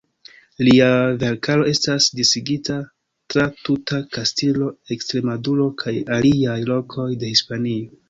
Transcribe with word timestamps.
Lia 0.67 0.87
verkaro 1.23 1.67
estas 1.71 2.07
disigita 2.21 2.79
tra 3.35 3.47
tuta 3.69 4.01
Kastilio, 4.19 4.73
Ekstremaduro 4.99 5.71
kaj 5.85 5.97
aliaj 6.21 6.61
lokoj 6.75 7.11
de 7.25 7.37
Hispanio. 7.37 7.99